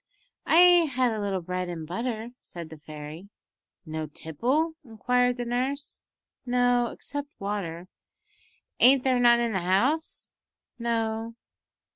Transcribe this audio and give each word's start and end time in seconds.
"I 0.47 0.87
had 0.95 1.11
a 1.11 1.19
little 1.19 1.43
bread 1.43 1.69
and 1.69 1.85
butter," 1.85 2.31
said 2.41 2.71
the 2.71 2.79
fairy. 2.79 3.29
"No 3.85 4.07
tipple?" 4.07 4.73
inquired 4.83 5.37
the 5.37 5.45
nurse. 5.45 6.01
"No, 6.43 6.87
except 6.87 7.29
water." 7.37 7.87
"Ain't 8.79 9.03
there 9.03 9.19
none 9.19 9.39
in 9.39 9.51
the 9.51 9.59
house?" 9.59 10.31
"No." 10.79 11.35